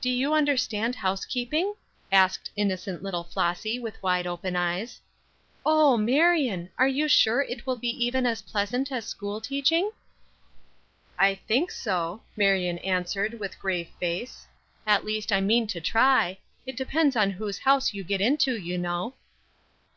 [0.00, 1.74] "Do you understand housekeeping?"
[2.12, 5.00] asked innocent little Flossy, with wide open eyes.
[5.66, 6.70] "Oh, Marion!
[6.78, 9.90] are you sure it will be even as pleasant as school teaching?"
[11.18, 14.46] "I think so," Marion answered with grave face.
[14.86, 16.38] "At least, I mean to try.
[16.64, 19.14] It depends on whose house you get into, you know."